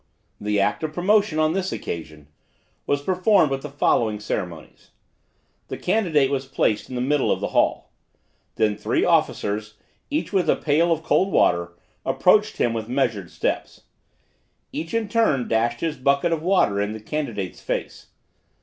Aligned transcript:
The 0.39 0.59
act 0.59 0.81
of 0.83 0.93
promotion, 0.93 1.37
on 1.37 1.53
this 1.53 1.71
occasion, 1.71 2.27
was 2.87 3.03
performed 3.03 3.51
with 3.51 3.61
the 3.61 3.69
following 3.69 4.19
ceremonies. 4.19 4.89
The 5.67 5.77
candidate 5.77 6.31
was 6.31 6.47
placed 6.47 6.89
in 6.89 6.95
the 6.95 7.01
middle 7.01 7.31
of 7.31 7.39
the 7.39 7.49
hall. 7.49 7.91
Then 8.55 8.75
three 8.75 9.05
officers, 9.05 9.75
each 10.09 10.33
with 10.33 10.49
a 10.49 10.55
pail 10.55 10.91
of 10.91 11.03
cold 11.03 11.31
water, 11.31 11.73
approached 12.03 12.57
him 12.57 12.73
with 12.73 12.89
measured 12.89 13.29
steps. 13.29 13.81
Each 14.71 14.95
in 14.95 15.07
turn 15.07 15.47
dashed 15.47 15.81
his 15.81 15.97
bucket 15.97 16.31
of 16.33 16.41
water 16.41 16.81
in 16.81 16.93
the 16.93 16.99
candidate's 16.99 17.61
face. 17.61 18.07